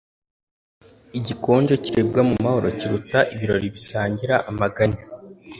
[1.19, 5.01] Igikonjo kiribwa mu mahoro kiruta ibirori bisangira amaganya.”